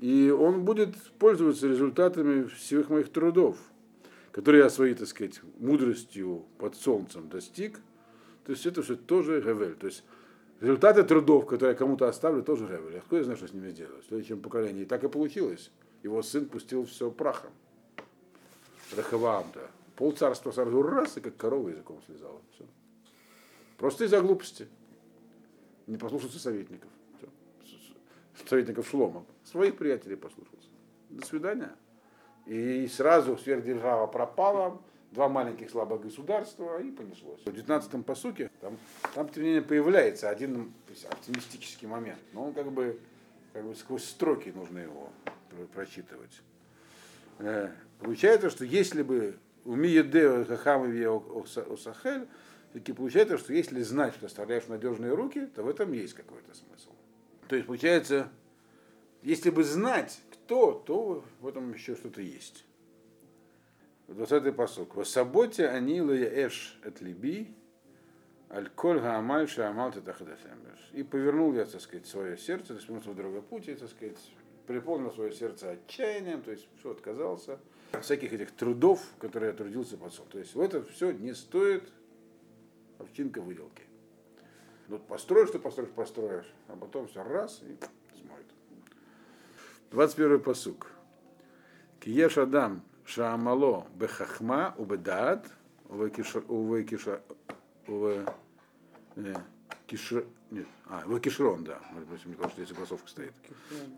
[0.00, 3.58] И он будет пользоваться результатами всех моих трудов,
[4.32, 7.78] которые я своей, так сказать, мудростью под солнцем достиг.
[8.46, 9.74] То есть это все тоже Гавель.
[9.74, 10.02] То есть
[10.60, 12.96] результаты трудов, которые я кому-то оставлю, тоже Гавель.
[12.96, 14.02] Откуда я знаю, что с ними сделать?
[14.04, 14.82] В следующем поколении.
[14.82, 15.70] И так и получилось.
[16.02, 17.50] Его сын пустил все прахом.
[18.96, 19.70] Рахаваам-то.
[19.96, 22.40] Пол царства сразу раз, и как корова языком слезала.
[22.54, 22.64] Все.
[23.80, 24.68] Просто из-за глупости.
[25.86, 26.90] Не послушаться советников.
[28.46, 30.68] Советников Шлома, своих приятелей послушался.
[31.08, 31.70] До свидания.
[32.44, 37.40] И сразу сверхдержава пропала, два маленьких слабых государства, и понеслось.
[37.40, 38.76] В 19-м посуке там,
[39.14, 40.74] там тем не менее, появляется один
[41.08, 43.00] оптимистический момент, но он как бы,
[43.54, 45.10] как бы сквозь строки нужно его
[45.74, 46.42] прочитывать.
[47.98, 51.08] Получается, что если бы у Миедео Хахамове
[51.72, 52.28] Осахель,
[52.72, 56.90] таки получается, что если знать, что оставляешь надежные руки, то в этом есть какой-то смысл.
[57.48, 58.30] То есть, получается,
[59.22, 62.64] если бы знать, кто, то в этом еще что-то есть.
[64.08, 64.96] 20-й посок.
[64.96, 67.54] В саботе они эш от либи,
[68.50, 69.92] аль-коль гаамаль шаамал
[70.92, 74.18] И повернул я, так сказать, свое сердце, то есть в другой пути, так сказать,
[74.66, 77.58] переполнил свое сердце отчаянием, то есть все отказался
[77.92, 80.24] от всяких этих трудов, которые я трудился солнцем.
[80.30, 81.84] То есть в это все не стоит
[83.00, 83.82] овчинка выделки.
[84.88, 87.78] Ну, построишь, что построишь, построишь, а потом все раз и
[88.18, 88.46] смоет.
[89.90, 90.88] 21 посук.
[92.00, 95.46] Киеш Адам Шаамало Бехахма Убедат
[99.86, 101.80] Кишр, нет, а, Вакишрон, да.
[101.92, 103.32] Может мне кажется, здесь согласовка стоит.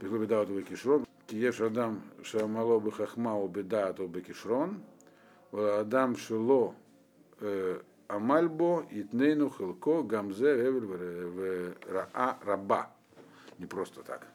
[0.00, 1.06] Бехлубедат Вакишрон.
[1.26, 4.82] Киеш Адам Шаамало Бехахма Убедат Убекишрон.
[5.52, 6.74] Адам Шило
[8.12, 12.90] Амальбо, Итнейну, Хилко, Гамзе, Эвель, Раа, Раба.
[13.58, 14.26] Не просто так.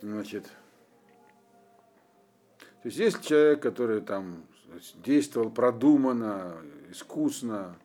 [0.00, 0.44] Значит,
[2.82, 4.44] то есть есть человек, который там
[5.04, 6.56] действовал продуманно,
[6.90, 7.76] искусно,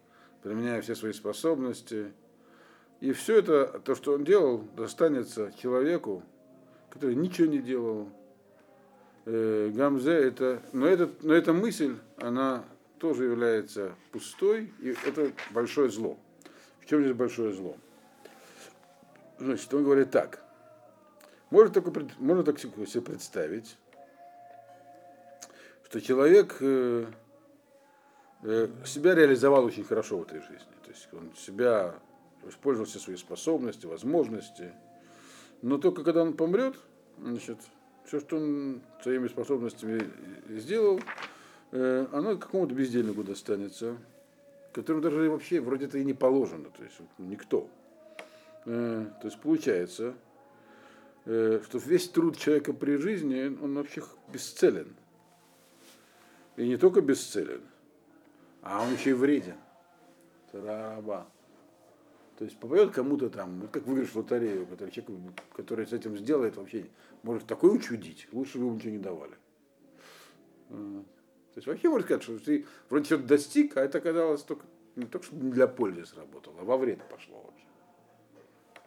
[0.42, 2.14] применяя все свои способности.
[3.02, 6.24] И все это, то, что он делал, достанется человеку,
[6.90, 8.10] который ничего не делал.
[9.26, 12.64] Э, Гамзе это, но, этот, но эта мысль, она
[13.00, 16.18] тоже является пустой, и это большое зло.
[16.82, 17.78] В чем здесь большое зло?
[19.40, 20.44] Значит, он говорит так.
[21.50, 23.78] Можно, только, можно так себе представить,
[25.86, 27.06] что человек э,
[28.44, 30.74] э, себя реализовал очень хорошо в этой жизни.
[30.84, 31.96] То есть он себя
[32.48, 34.74] использовал все свои способности, возможности.
[35.62, 36.76] Но только когда он помрет,
[37.18, 37.60] значит,
[38.06, 40.10] все, что он своими способностями
[40.50, 41.00] сделал,
[41.72, 43.98] оно какому-то бездельнику достанется,
[44.78, 47.70] которому даже вообще вроде это и не положено, то есть никто.
[48.66, 50.14] Э, то есть получается,
[51.26, 54.94] э, что весь труд человека при жизни, он вообще бесцелен.
[56.58, 57.62] И не только бесцелен,
[58.62, 59.56] а он еще и вреден.
[60.54, 61.28] Раба.
[62.38, 66.18] То есть попадет кому-то там, вот как выигрыш в лотерею, который, человек, который с этим
[66.18, 66.86] сделает, вообще
[67.24, 69.34] может такой учудить, лучше бы ему ничего не давали.
[71.58, 74.64] То есть вообще можно сказать, что ты вроде что-то достиг, а это оказалось только
[74.96, 77.52] не только что для пользы сработало, а во вред пошло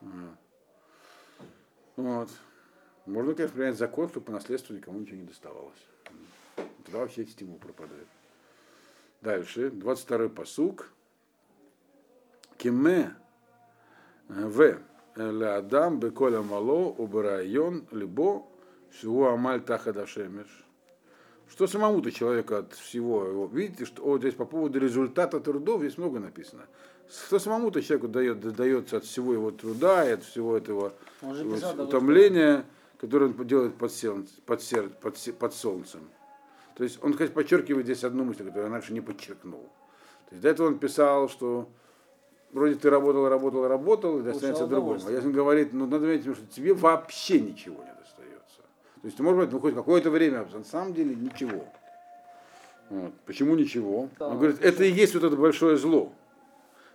[0.01, 0.37] вообще.
[1.97, 2.31] Вот.
[3.07, 5.85] Можно, конечно, принять закон, чтобы по наследству никому ничего не доставалось.
[6.85, 8.07] Тогда вообще стимул пропадает.
[9.21, 10.93] Дальше, 22-й посук.
[12.57, 13.17] Киме
[14.29, 14.79] в
[15.17, 18.47] Адам беколя мало убарайон либо
[18.93, 20.67] шиву амаль тахадашемеш.
[21.51, 26.21] Что самому-то человеку от всего, видите, что вот здесь по поводу результата трудов здесь много
[26.21, 26.63] написано.
[27.11, 30.93] Что самому-то человеку дает, дается от всего его труда и от всего этого
[31.77, 32.65] утомления,
[32.99, 36.01] которое он делает под, сел, под, сер, под, под солнцем.
[36.77, 39.69] То есть он, хоть подчеркивает здесь одну мысль, которую он раньше не подчеркнул.
[40.29, 41.69] То есть до этого он писал, что
[42.53, 45.01] вроде ты работал, работал, работал, и достанется другому.
[45.05, 47.97] А если он говорит, ну надо заметить, что тебе вообще ничего нет.
[49.03, 51.65] То есть, может быть, ну, хоть какое-то время, а на самом деле ничего.
[52.91, 53.13] Вот.
[53.25, 54.11] Почему ничего?
[54.19, 56.13] Он говорит, это и есть вот это большое зло.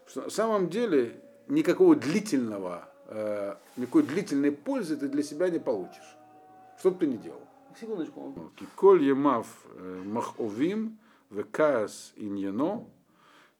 [0.08, 6.16] Что на самом деле никакого длительного, э, никакой длительной пользы ты для себя не получишь.
[6.80, 7.42] Что бы ты ни делал.
[7.80, 8.34] Секундочку.
[8.76, 12.86] Коль емав э, маховим векаас иньяно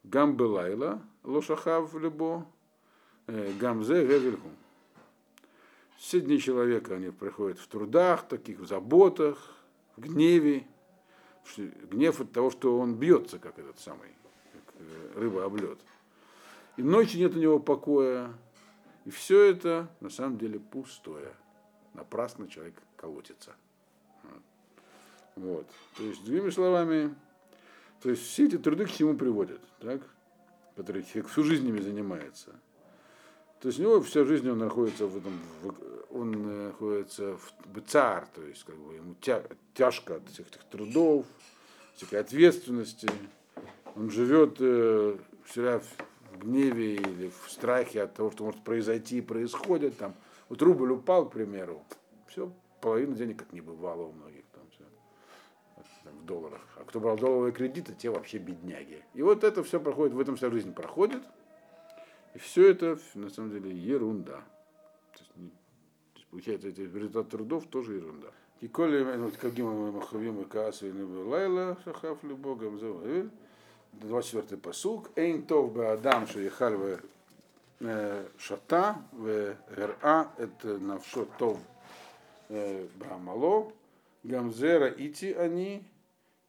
[0.04, 2.46] гамбелайла лошахав либо
[3.28, 4.52] э, гамзе гевельхум.
[5.98, 9.56] Все дни человека они проходят в трудах, таких в заботах,
[9.96, 10.68] в гневе.
[11.58, 14.10] Гнев от того, что он бьется, как этот самый,
[14.52, 15.58] как э, рыба об.
[16.78, 18.34] И ночью нет у него покоя.
[19.06, 21.34] И все это на самом деле пустое.
[21.94, 23.56] Напрасно человек колотится.
[25.36, 25.68] Вот.
[25.98, 27.14] То есть, другими словами,
[28.02, 30.02] то есть все эти труды к чему приводят, так?
[30.76, 32.56] которые человек всю жизнь ими занимается.
[33.66, 35.34] То есть у него вся жизнь он находится в этом,
[36.12, 39.42] он находится в бцар, то есть как бы ему тя,
[39.74, 41.26] тяжко от всех этих трудов,
[41.96, 43.10] всякой ответственности.
[43.96, 49.22] Он живет э, всегда в гневе или в страхе от того, что может произойти и
[49.22, 49.98] происходит.
[49.98, 50.14] Там
[50.50, 51.82] Вот рубль упал, к примеру,
[52.28, 52.52] все,
[52.82, 54.84] половина денег как не бывало у многих там все
[56.12, 56.62] в долларах.
[56.76, 59.04] А кто брал долларовые кредиты, те вообще бедняги.
[59.16, 61.24] И вот это все проходит, в этом вся жизнь проходит.
[62.36, 64.44] И все это на самом деле ерунда.
[65.14, 65.56] То есть, не, то
[66.16, 68.28] есть получается, это результат трудов тоже ерунда.
[68.60, 72.80] И коли вот каким махавим и каасу и лайла шахав богом
[73.94, 75.12] 24 посук.
[75.16, 77.00] Эйн тов бы адам шеехаль в
[78.38, 81.60] шата в гера это навшо тов
[82.50, 83.72] бамало
[84.24, 85.84] гамзера ити они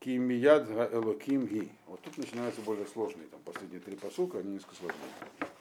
[0.00, 1.70] кимияд элоким ги.
[1.86, 5.55] Вот тут начинаются более сложные, там последние три посука, они несколько сложнее.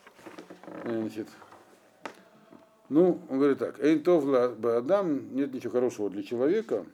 [0.86, 1.28] Значит,
[2.90, 4.24] ну, он говорит так, Эйнтов
[4.60, 6.86] Баадам, нет ничего хорошего для человека,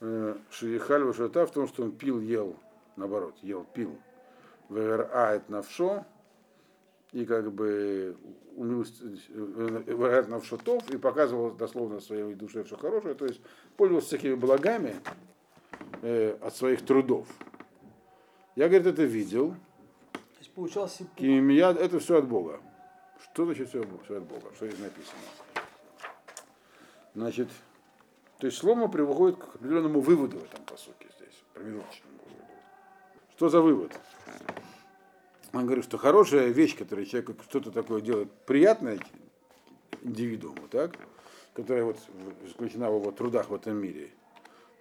[0.00, 2.56] Шиехаль Вашата в том, что он пил, ел,
[2.96, 3.96] наоборот, ел, пил.
[4.68, 6.04] Вераает навшо,
[7.12, 8.16] и как бы
[8.56, 13.40] вераает навшотов, и показывал дословно своей душе все хорошее, то есть
[13.76, 14.96] пользовался всякими благами
[16.02, 17.28] э, от своих трудов.
[18.56, 19.54] Я, говорит, это видел.
[20.50, 22.60] Есть получался Кимия, это все от Бога.
[23.22, 23.88] Что значит все, от
[24.24, 24.52] Бога?
[24.56, 25.20] Что здесь написано?
[27.14, 27.48] Значит,
[28.38, 32.52] то есть Слома приводит к определенному выводу в этом посуке здесь, промежуточному выводу.
[33.36, 33.92] Что за вывод?
[35.52, 38.98] Он говорит, что хорошая вещь, которая человек что-то такое делает приятное
[40.02, 40.96] индивидууму, так,
[41.54, 41.98] которая вот
[42.44, 44.10] заключена в его трудах в этом мире,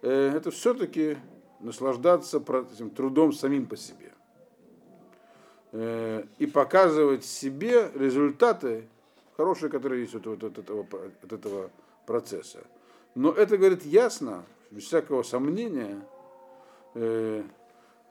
[0.01, 1.17] э, это все-таки
[1.59, 4.13] наслаждаться этим трудом самим по себе.
[5.71, 8.87] Э, и показывать себе результаты
[9.37, 10.85] хорошие, которые есть от, от, от, этого,
[11.21, 11.69] от этого
[12.05, 12.59] процесса.
[13.13, 16.01] Но это, говорит, ясно, без всякого сомнения,
[16.95, 17.43] э,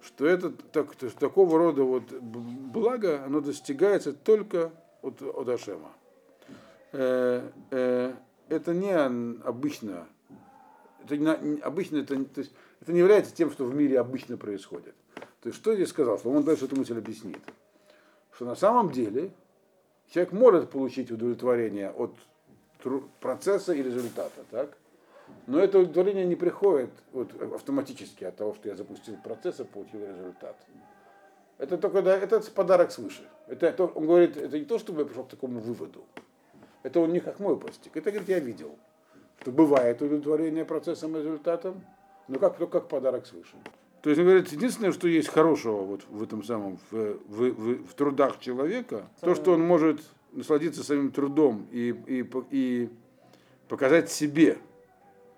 [0.01, 5.93] что это так, то, такого рода вот благо, оно достигается только от, от Ашема.
[6.93, 8.15] Э, э,
[8.49, 8.95] это не
[9.45, 10.07] обычно,
[11.05, 14.95] это не, обычно это, то есть, это не является тем, что в мире обычно происходит.
[15.43, 16.21] То есть что здесь сказал?
[16.25, 17.39] Он дальше эту мысль объяснит.
[18.33, 19.31] Что на самом деле
[20.11, 22.13] человек может получить удовлетворение от
[23.21, 24.77] процесса и результата, так?
[25.47, 30.01] Но это удовлетворение не приходит вот, автоматически от того, что я запустил процесс и получил
[30.01, 30.57] результат.
[31.59, 33.29] Это только да, это подарок свыше.
[33.47, 36.05] Это, это, он говорит, это не то, чтобы я пришел к такому выводу.
[36.83, 37.97] Это он не как мой постиг.
[37.97, 38.79] Это, говорит, я видел,
[39.41, 41.85] что бывает удовлетворение процессом и результатом,
[42.29, 43.57] но как, только как подарок свыше.
[44.03, 47.87] То есть, он говорит, единственное, что есть хорошего вот в этом самом, в, в, в,
[47.89, 50.01] в трудах человека, то, что он может
[50.33, 52.91] насладиться своим трудом и, и, и
[53.69, 54.55] показать себе,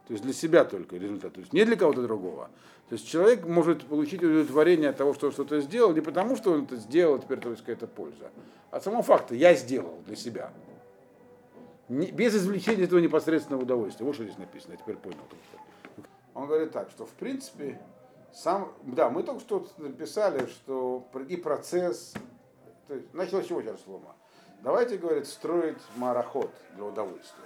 [0.07, 2.51] то есть для себя только результат, то есть не для кого-то другого.
[2.88, 6.64] То есть человек может получить удовлетворение от того, что что-то сделал, не потому, что он
[6.64, 8.31] это сделал, теперь то есть какая-то польза,
[8.70, 10.53] а от самого факта, я сделал для себя.
[11.88, 14.05] Не, без извлечения этого непосредственного удовольствия.
[14.05, 15.18] Вот что здесь написано, я теперь понял.
[16.35, 17.81] Он говорит так, что в принципе
[18.33, 22.14] сам, да, мы только что написали, что и процесс,
[22.87, 24.14] то есть, началось чего сейчас слома?
[24.62, 27.45] Давайте, говорит, строить мароход для удовольствия.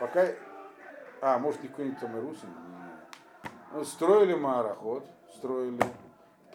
[0.00, 0.26] Пока,
[1.20, 2.48] а, может, не какой-нибудь там и Русин?
[3.72, 5.80] Ну, строили мароход, строили,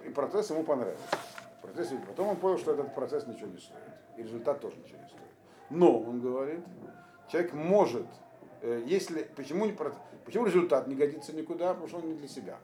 [0.06, 1.04] и процесс ему понравился.
[1.62, 3.80] Процесс, потом он понял, что этот процесс ничего не стоит,
[4.18, 5.22] и результат тоже ничего не стоит.
[5.70, 6.64] Но, он говорит,
[7.30, 8.08] человек может,
[8.62, 9.76] э, если, почему, не,
[10.26, 12.58] почему результат не годится никуда, потому что он не для себя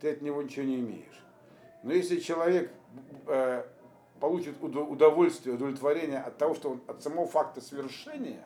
[0.00, 1.22] ты от него ничего не имеешь.
[1.82, 2.72] Но если человек
[3.26, 3.64] э,
[4.20, 8.44] получит удовольствие, удовлетворение от того, что он от самого факта совершения,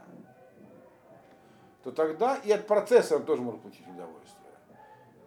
[1.82, 4.38] то тогда и от процесса он тоже может получить удовольствие.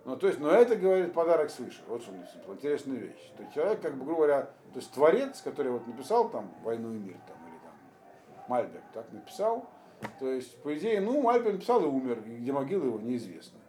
[0.06, 1.82] Ну, то есть, но это говорит подарок свыше.
[1.88, 2.14] Вот что
[2.54, 3.32] интересная вещь.
[3.36, 6.94] То есть человек, как бы, грубо говоря, то есть творец, который вот написал там «Войну
[6.94, 9.68] и мир», там, или там Мальбек так написал,
[10.20, 13.60] то есть, по идее, ну, Мальбек написал и умер, где могила его неизвестно.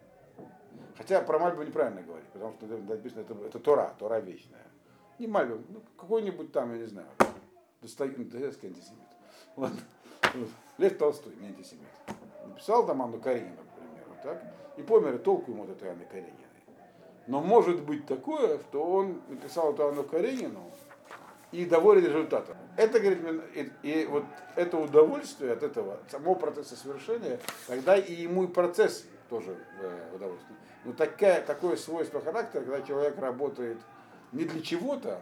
[0.97, 4.65] Хотя про Мальбу неправильно говорить, потому что написано, это, это Тора, Тора вечная.
[5.19, 7.07] Не Мальбу, ну, какой-нибудь там, я не знаю,
[7.81, 9.07] Достоевский антисемит.
[9.55, 9.79] Ладно.
[10.77, 11.85] Лев Толстой, не антисемит.
[12.45, 14.43] Написал там Анну Каренину, к примеру, так?
[14.77, 16.33] И помер, и толку ему от этой Анны Карениной.
[17.27, 20.71] Но может быть такое, что он написал эту Анну Каренину
[21.51, 22.57] и доволен результатом.
[22.75, 23.19] Это, говорит,
[23.55, 24.23] и, и вот
[24.55, 30.57] это удовольствие от этого, самого процесса совершения, тогда и ему и процесс тоже э, удовольствие.
[30.87, 33.77] Но такая, такое свойство характера, когда человек работает
[34.31, 35.19] не для чего-то,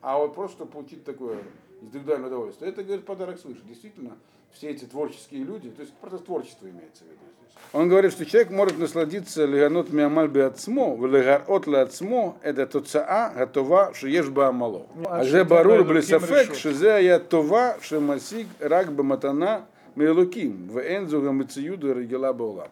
[0.00, 1.38] а вот просто чтобы получить такое
[1.80, 2.68] индивидуальное удовольствие.
[2.68, 3.60] Это, говорит, подарок свыше.
[3.62, 4.16] Действительно,
[4.50, 7.56] все эти творческие люди, то есть просто творчество имеется в виду здесь.
[7.72, 14.30] Он говорит, что человек может насладиться леганот миамаль беацмо, велегарот леацмо, это тоцаа готова шиеш
[14.30, 14.88] баамало.
[15.04, 19.64] А же барур блесафек, шизе я това, шемасиг рак баматана
[19.94, 22.68] мелуким, в энзу гамицеюду регела баулам.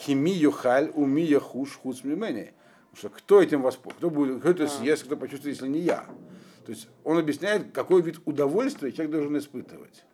[0.00, 2.52] Кими юхаль, уми яхуш хуц мимени.
[2.94, 3.98] Что кто этим воспользуется?
[3.98, 6.06] Кто, будет, кто это съест, кто почувствует, если не я?
[6.64, 10.04] То есть он объясняет, какой вид удовольствия человек должен испытывать.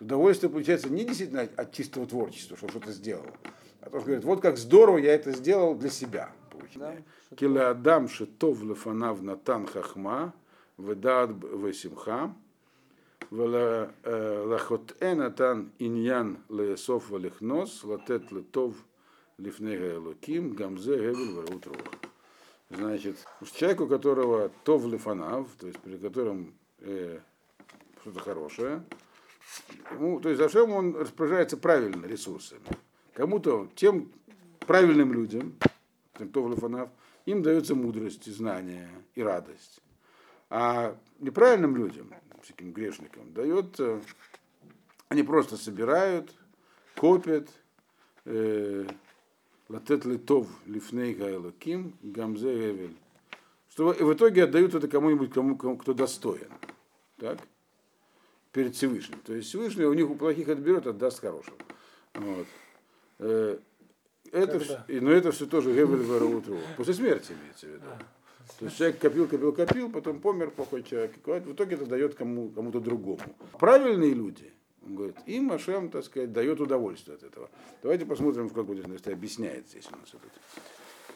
[0.00, 3.26] Удовольствие получается не действительно от чистого творчества, что что-то сделал,
[3.82, 6.30] а то, что говорит, вот как здорово я это сделал для себя.
[7.36, 10.32] Кила адам шитов лефанав натан хахма,
[10.78, 12.32] ведад весимха,
[13.32, 18.84] ולחוטא נתן עניין לאסוף ולכנוס, לתת לטוב
[19.37, 21.67] Лифнега луким Гамзе Гевель Варут
[22.69, 23.17] Значит,
[23.53, 27.19] человеку, у которого то в Лифанав, то есть при котором э,
[28.01, 28.83] что-то хорошее,
[29.99, 32.65] ну, то есть за всем он распоряжается правильно ресурсами.
[33.13, 34.11] Кому-то, тем
[34.61, 35.55] правильным людям,
[36.17, 36.89] тем то в Лифанав,
[37.25, 39.81] им дается мудрость и знание и радость.
[40.49, 42.11] А неправильным людям,
[42.41, 44.01] всяким грешникам, дает, э,
[45.09, 46.33] они просто собирают,
[46.95, 47.49] копят,
[48.25, 48.87] э,
[49.67, 52.95] Латет литов лифнейга элоким гамзе эвель.
[53.69, 56.49] Что в итоге отдают это кому-нибудь, кому, кому, кто достоин.
[57.17, 57.39] Так?
[58.51, 59.19] Перед Всевышним.
[59.25, 61.55] То есть Всевышний у них у плохих отберет, отдаст хорошим.
[62.13, 62.47] Вот.
[63.17, 66.57] Это, все, но это все тоже Гевель Вараутру.
[66.77, 67.85] После смерти имеется в виду.
[68.59, 71.13] То есть человек копил, копил, копил, потом помер плохой человек.
[71.25, 73.19] В итоге это дает кому, кому-то другому.
[73.59, 74.53] Правильные люди,
[74.85, 77.49] он говорит, им Машем, так сказать, дает удовольствие от этого.
[77.81, 80.31] Давайте посмотрим, как будет это объясняет здесь у нас этот.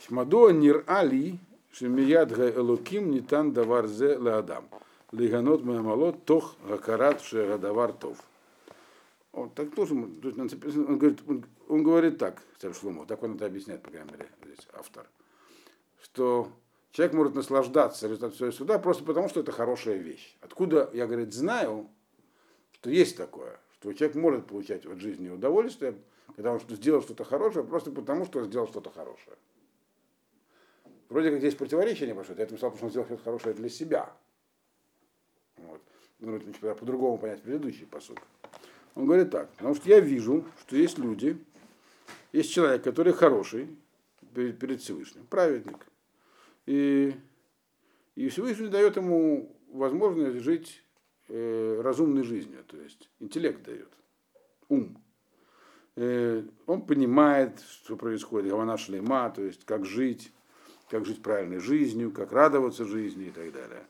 [0.05, 1.39] Шмадо нир али,
[1.71, 4.67] шемият га элоким нитан даварзе леадам.
[5.11, 8.17] Лиганот маямалот тох гакарат шегадавар тов.
[9.31, 10.19] Он так тоже, он
[10.97, 12.41] говорит, он, он говорит так,
[12.79, 15.07] Шломо, так он это объясняет, по крайней мере, здесь автор,
[16.01, 16.51] что
[16.91, 20.35] человек может наслаждаться результатом своего суда просто потому, что это хорошая вещь.
[20.41, 21.87] Откуда, я, говорит, знаю,
[22.79, 25.95] что есть такое, что человек может получать от жизни удовольствие,
[26.35, 29.35] когда он сделал что-то хорошее, просто потому, что он сделал что-то хорошее.
[31.09, 34.13] Вроде как здесь противоречие небольшое, я этому сказал, что он сделал что-то хорошее для себя.
[35.57, 35.81] Вот.
[36.19, 38.19] Ну, по-другому понять предыдущий посуд.
[38.95, 41.37] Он говорит так, потому что я вижу, что есть люди,
[42.31, 43.75] есть человек, который хороший
[44.33, 45.85] перед, перед Всевышним, праведник.
[46.65, 47.15] И,
[48.15, 50.83] и Всевышний дает ему возможность жить
[51.29, 53.89] э, разумной жизнью, то есть интеллект дает,
[54.67, 54.97] ум.
[55.95, 60.31] Э, он понимает, что происходит, Гавана Шлема, то есть как жить,
[60.89, 63.85] как жить правильной жизнью, как радоваться жизни и так далее.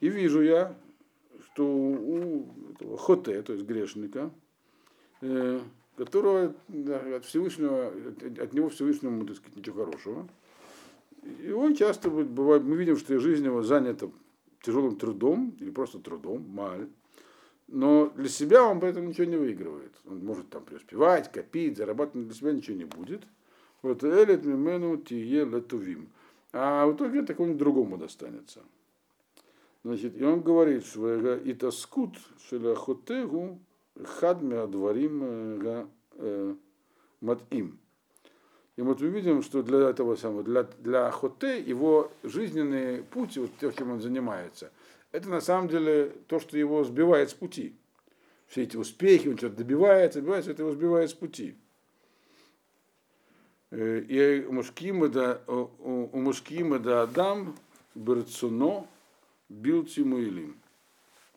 [0.00, 0.76] И вижу я,
[1.44, 4.30] что у этого хоте, то есть грешника,
[5.20, 5.60] э,
[5.96, 6.54] которого
[7.14, 7.92] от Всевышнего,
[8.42, 10.28] от него Всевышнему, так сказать, ничего хорошего.
[11.42, 14.08] И он часто бывает, мы видим, что жизнь его занята
[14.66, 16.88] тяжелым трудом или просто трудом, маль.
[17.68, 19.92] Но для себя он поэтому ничего не выигрывает.
[20.06, 23.22] Он может там преуспевать, копить, зарабатывать, но для себя ничего не будет.
[23.82, 26.10] Вот элит мимену тие летувим.
[26.52, 28.62] А в итоге такому другому достанется.
[29.84, 32.16] Значит, и он говорит, что и таскут
[32.48, 33.60] шеляхотегу
[34.04, 36.54] хадми адварим э, э,
[37.20, 37.78] матим.
[38.76, 43.50] И вот мы видим, что для этого самого, для, для Хоте его жизненный путь, вот
[43.58, 44.70] то, чем он занимается,
[45.12, 47.74] это на самом деле то, что его сбивает с пути.
[48.48, 51.56] Все эти успехи, он что-то добивается, добивается, это его сбивает с пути.
[53.70, 57.56] Э, и у Мушкима да, у Мушкима да Адам
[57.94, 58.86] Берцуно
[59.48, 60.56] бил Тимуилим.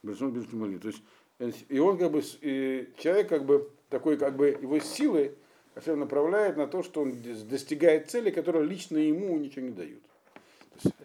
[0.03, 0.79] Берцуно бил Тимуилим.
[0.79, 1.03] То есть,
[1.39, 5.35] э, и он как бы, и человек как бы, такой как бы, его силы,
[5.75, 10.03] Хашем направляет на то, что он достигает цели, которые лично ему ничего не дают.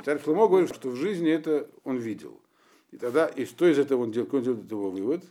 [0.04, 2.40] Царь Шломо говорит, что в жизни это он видел.
[2.90, 5.24] И тогда, и что из этого он делает, он делает этого вывод,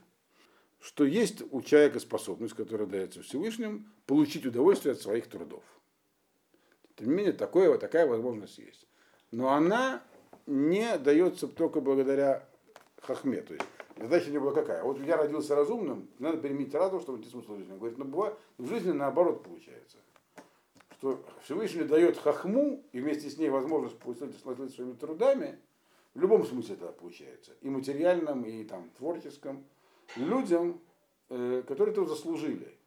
[0.81, 5.63] что есть у человека способность, которая дается Всевышним, получить удовольствие от своих трудов.
[6.95, 8.85] Тем не менее, такое, такая возможность есть.
[9.31, 10.03] Но она
[10.45, 12.47] не дается только благодаря
[13.01, 13.41] хахме.
[13.41, 13.65] То есть
[14.03, 14.83] Задача не была какая?
[14.83, 17.71] Вот я родился разумным, надо переменить разум, чтобы найти смысл жизни.
[17.71, 19.97] Он говорит, ну бывает, в жизни наоборот получается.
[20.97, 25.57] Что Всевышний дает хахму и вместе с ней возможность насладиться своими трудами,
[26.15, 27.53] в любом смысле это получается.
[27.61, 29.63] И материальном, и там творческом.
[30.17, 30.81] Людям,
[31.29, 32.77] э, которые этого заслужили.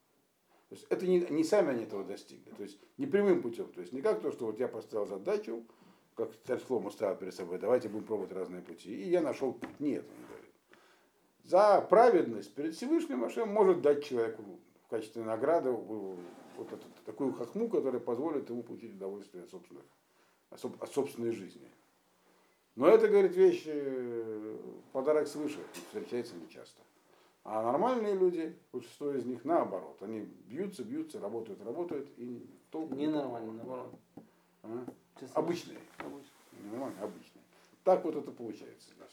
[0.69, 2.51] То есть это не, не сами они этого достигли.
[2.51, 3.73] То есть не прямым путем.
[3.73, 5.65] То есть не как то, что вот я поставил задачу,
[6.15, 8.95] как царь Шлома ставил перед собой, давайте будем пробовать разные пути.
[8.95, 9.81] И я нашел путь.
[9.81, 10.05] Нет,
[11.47, 14.43] за праведность перед Всевышним Ашем может дать человеку
[14.85, 19.85] в качестве награды э, вот эту, такую хохму, которая позволит ему получить удовольствие от, собственных,
[20.51, 21.71] от соб- от собственной жизни.
[22.75, 24.59] Но это, говорит, вещь, э,
[24.93, 26.83] подарок свыше, встречается нечасто.
[27.45, 33.07] А нормальные люди, большинство из них наоборот, они бьются, бьются, работают, работают и толку не
[33.07, 33.95] Ненормально, наоборот.
[34.65, 34.85] А?
[35.35, 35.79] Обычные.
[35.99, 36.33] Обычно.
[36.73, 37.45] Нормально, обычные.
[37.85, 39.07] Так вот это получается здесь.